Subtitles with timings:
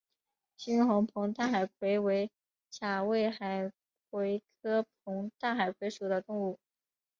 [0.57, 2.31] 猩红膨大海葵为
[2.71, 3.71] 甲胄海
[4.09, 6.57] 葵科膨大海葵属的动物。